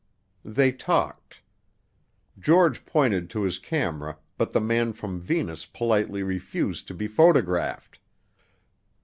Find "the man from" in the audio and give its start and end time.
4.51-5.21